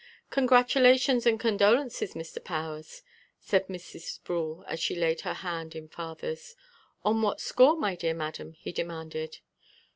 "Congratulations 0.31 1.27
and 1.27 1.39
condolences, 1.39 2.15
Mr. 2.15 2.43
Powers," 2.43 3.03
said 3.39 3.67
Mrs. 3.67 3.99
Sproul 4.01 4.63
as 4.65 4.79
she 4.79 4.95
laid 4.95 5.21
her 5.21 5.35
hand 5.35 5.75
in 5.75 5.87
father's. 5.87 6.55
"On 7.05 7.21
what 7.21 7.39
score, 7.39 7.77
my 7.77 7.95
dear 7.95 8.15
madam," 8.15 8.53
he 8.53 8.71
demanded. 8.71 9.41